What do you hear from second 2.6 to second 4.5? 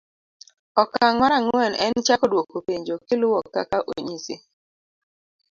penjo kiluo kaka onyisi.